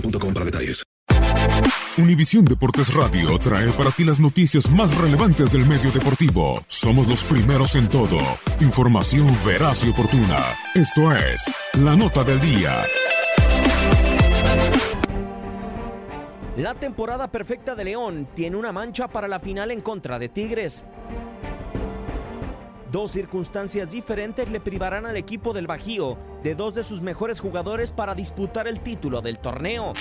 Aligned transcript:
boostmobile.com. 0.00 0.26
Univisión 1.98 2.44
Deportes 2.44 2.92
Radio 2.94 3.38
trae 3.38 3.70
para 3.72 3.90
ti 3.90 4.04
las 4.04 4.20
noticias 4.20 4.70
más 4.70 4.96
relevantes 4.98 5.50
del 5.50 5.66
medio 5.66 5.90
deportivo. 5.90 6.62
Somos 6.66 7.06
los 7.08 7.24
primeros 7.24 7.74
en 7.74 7.88
todo. 7.88 8.18
Información 8.60 9.26
veraz 9.46 9.84
y 9.84 9.90
oportuna. 9.90 10.38
Esto 10.74 11.12
es 11.14 11.54
La 11.80 11.96
Nota 11.96 12.22
del 12.22 12.40
Día. 12.40 12.82
La 16.58 16.74
temporada 16.74 17.30
perfecta 17.30 17.74
de 17.74 17.84
León 17.84 18.28
tiene 18.34 18.56
una 18.56 18.72
mancha 18.72 19.08
para 19.08 19.28
la 19.28 19.40
final 19.40 19.70
en 19.70 19.80
contra 19.80 20.18
de 20.18 20.28
Tigres. 20.28 20.86
Dos 22.92 23.10
circunstancias 23.10 23.90
diferentes 23.90 24.48
le 24.48 24.60
privarán 24.60 25.06
al 25.06 25.16
equipo 25.16 25.52
del 25.52 25.66
Bajío 25.66 26.16
de 26.44 26.54
dos 26.54 26.74
de 26.74 26.84
sus 26.84 27.02
mejores 27.02 27.40
jugadores 27.40 27.90
para 27.90 28.14
disputar 28.14 28.68
el 28.68 28.80
título 28.80 29.20
del 29.22 29.40
torneo. 29.40 29.92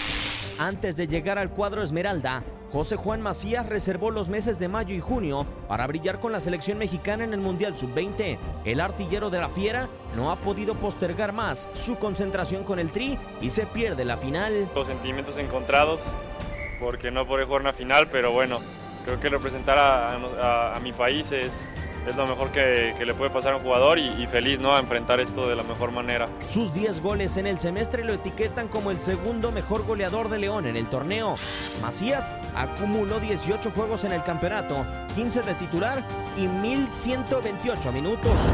Antes 0.59 0.96
de 0.96 1.07
llegar 1.07 1.40
al 1.40 1.50
cuadro 1.50 1.81
Esmeralda, 1.81 2.44
José 2.72 2.96
Juan 2.96 3.22
Macías 3.22 3.68
reservó 3.68 4.12
los 4.12 4.29
meses 4.29 4.59
de 4.59 4.68
mayo 4.68 4.94
y 4.94 5.00
junio 5.00 5.47
para 5.68 5.88
brillar 5.88 6.19
con 6.19 6.31
la 6.31 6.40
selección 6.40 6.78
mexicana 6.78 7.23
en 7.23 7.34
el 7.34 7.40
Mundial 7.40 7.75
Sub-20. 7.75 8.38
El 8.66 8.79
artillero 8.79 9.31
de 9.31 9.40
la 9.40 9.50
Fiera 9.50 9.90
no 10.16 10.29
ha 10.29 10.40
podido 10.41 10.79
postergar 10.79 11.34
más 11.34 11.67
su 11.73 11.96
concentración 11.96 12.63
con 12.63 12.78
el 12.78 12.91
Tri 12.91 13.17
y 13.41 13.50
se 13.50 13.66
pierde 13.66 14.06
la 14.06 14.17
final. 14.17 14.69
Los 14.75 14.88
sentimientos 14.88 15.38
encontrados 15.40 16.00
porque 16.79 17.09
no 17.09 17.25
podré 17.25 17.46
jugar 17.46 17.62
una 17.62 17.73
final, 17.73 18.09
pero 18.12 18.31
bueno, 18.31 18.59
creo 19.06 19.19
que 19.19 19.29
representar 19.29 19.79
a, 19.79 20.12
a, 20.12 20.75
a 20.75 20.79
mi 20.81 20.94
país 20.94 21.31
es, 21.31 21.63
es 22.07 22.16
lo 22.16 22.27
mejor 22.27 22.51
que, 22.51 22.93
que, 22.97 23.05
le 23.05 23.13
puede 23.13 23.31
pasar 23.31 23.53
a 23.53 23.57
un 23.57 23.63
jugador 23.63 23.99
y, 23.99 24.27
feliz 24.27 24.59
¿no? 24.59 24.73
a 24.73 24.79
enfrentar 24.79 25.19
esto 25.19 25.47
de 25.47 25.55
la 25.55 25.63
mejor 25.63 25.91
manera. 25.91 26.27
Sus 26.47 26.73
10 26.73 27.01
goles 27.01 27.38
en 27.38 27.47
el 27.47 27.59
semestre 27.59 28.03
lo 28.03 28.13
etiquetan 28.13 28.67
como 28.67 28.91
el 28.91 28.99
segundo 28.99 29.51
mejor 29.51 29.85
goleador 29.85 30.29
de 30.29 30.39
León 30.39 30.66
en 30.66 30.75
el 30.75 30.88
torneo. 30.88 31.35
Macías 31.81 32.31
acumuló 32.55 33.19
18 33.19 33.71
juegos 33.71 34.03
en 34.03 34.13
el 34.13 34.23
campeonato, 34.23 34.85
15 35.16 35.41
de 35.41 35.53
titular 35.55 36.03
y 36.38 36.47
1128 36.47 37.91
minutos. 37.91 38.53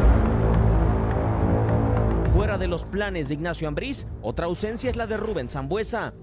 Fuera 2.32 2.58
de 2.58 2.68
los 2.68 2.86
planes 2.86 3.28
de 3.28 3.34
Ignacio 3.34 3.68
Ambriz, 3.68 4.08
otra 4.22 4.46
ausencia 4.46 4.90
es 4.90 4.96
la 4.96 5.06
de 5.06 5.18
Rubén 5.18 5.50
Zambuesa. 5.50 6.14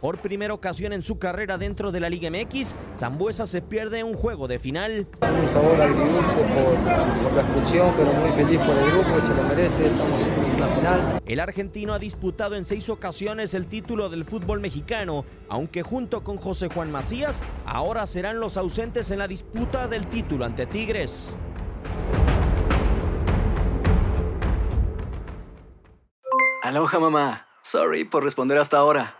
Por 0.00 0.18
primera 0.18 0.54
ocasión 0.54 0.94
en 0.94 1.02
su 1.02 1.18
carrera 1.18 1.58
dentro 1.58 1.92
de 1.92 2.00
la 2.00 2.08
Liga 2.08 2.30
MX, 2.30 2.74
Zambuesa 2.96 3.46
se 3.46 3.60
pierde 3.60 4.02
un 4.02 4.14
juego 4.14 4.48
de 4.48 4.58
final. 4.58 5.06
Un 5.20 5.48
sabor 5.50 5.78
agridulce 5.78 6.36
por, 6.36 7.22
por 7.22 7.32
la 7.34 7.42
expulsión, 7.42 7.92
pero 7.98 8.12
muy 8.14 8.30
feliz 8.30 8.60
por 8.60 8.76
el 8.76 8.90
grupo, 8.92 9.20
se 9.20 9.34
lo 9.34 9.42
merece, 9.42 9.86
estamos 9.88 10.20
en 10.22 10.60
la 10.60 10.68
final. 10.68 11.20
El 11.26 11.40
argentino 11.40 11.92
ha 11.92 11.98
disputado 11.98 12.56
en 12.56 12.64
seis 12.64 12.88
ocasiones 12.88 13.52
el 13.52 13.66
título 13.66 14.08
del 14.08 14.24
fútbol 14.24 14.60
mexicano, 14.60 15.26
aunque 15.50 15.82
junto 15.82 16.24
con 16.24 16.38
José 16.38 16.68
Juan 16.72 16.90
Macías, 16.90 17.42
ahora 17.66 18.06
serán 18.06 18.40
los 18.40 18.56
ausentes 18.56 19.10
en 19.10 19.18
la 19.18 19.28
disputa 19.28 19.86
del 19.86 20.06
título 20.06 20.46
ante 20.46 20.64
Tigres. 20.64 21.36
Aloha 26.62 26.98
mamá, 26.98 27.46
sorry 27.62 28.04
por 28.04 28.24
responder 28.24 28.56
hasta 28.56 28.78
ahora. 28.78 29.19